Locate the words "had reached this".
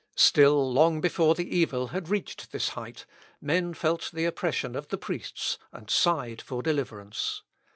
1.89-2.69